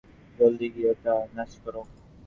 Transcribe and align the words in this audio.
জলদি 0.39 0.67
গিয়ে 0.73 0.89
ওটা 0.93 1.13
নাশ 1.35 1.51
করো। 1.63 1.81